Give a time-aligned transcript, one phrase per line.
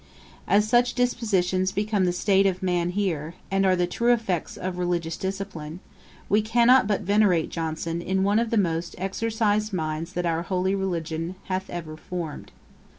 [0.47, 4.79] As such dispositions become the state of man here, and are the true effects of
[4.79, 5.79] religious discipline,
[6.27, 10.73] we cannot but venerate in Johnson one of the most exercised minds that our holy
[10.73, 12.51] religion hath ever formed.